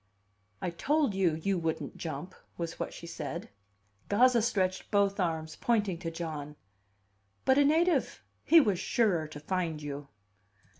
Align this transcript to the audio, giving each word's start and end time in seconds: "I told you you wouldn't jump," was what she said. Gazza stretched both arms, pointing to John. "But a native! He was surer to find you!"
"I 0.63 0.71
told 0.71 1.13
you 1.13 1.35
you 1.35 1.59
wouldn't 1.59 1.95
jump," 1.95 2.33
was 2.57 2.79
what 2.79 2.91
she 2.91 3.05
said. 3.05 3.49
Gazza 4.09 4.41
stretched 4.41 4.89
both 4.89 5.19
arms, 5.19 5.55
pointing 5.55 5.99
to 5.99 6.09
John. 6.09 6.55
"But 7.45 7.59
a 7.59 7.63
native! 7.63 8.23
He 8.43 8.59
was 8.59 8.79
surer 8.79 9.27
to 9.27 9.39
find 9.39 9.79
you!" 9.79 10.07